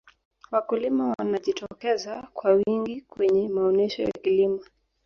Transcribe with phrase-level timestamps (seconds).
[0.51, 4.59] walikulima wanajitokeza kwa wingi kwenye maonesho ya kilimo